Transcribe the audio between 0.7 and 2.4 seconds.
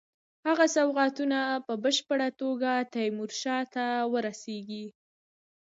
سوغاتونه په بشپړه